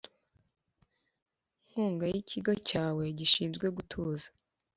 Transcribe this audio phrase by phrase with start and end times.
[1.67, 4.27] Nkunga y ikigo cyawe gishinzwe gutuza